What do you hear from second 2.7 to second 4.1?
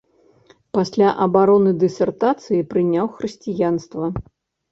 прыняў хрысціянства.